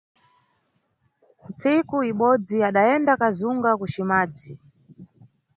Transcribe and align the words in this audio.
Ntsiku 1.49 1.97
ibodzi 2.11 2.57
adayenda 2.69 3.11
kazunga 3.21 3.69
ku 3.79 3.85
Cimadzi. 3.93 4.51